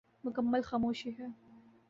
مکمل 0.23 0.61
خاموشی 0.69 1.11
ہے۔ 1.17 1.27